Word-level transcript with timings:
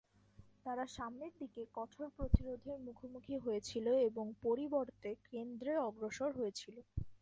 তারা 0.65 0.83
সামনের 0.95 1.33
দিকে 1.39 1.61
কঠোর 1.73 2.07
প্রতিরোধের 2.17 2.77
মুখোমুখি 2.85 3.35
হয়েছিল 3.37 3.85
এবং 4.07 4.25
পরিবর্তে 4.43 5.09
কেন্দ্রে 5.27 5.73
অগ্রসর 5.87 6.29
হয়েছিল। 6.37 6.75